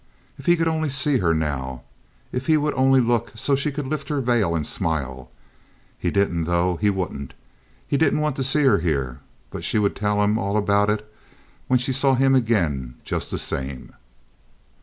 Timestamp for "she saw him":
11.77-12.33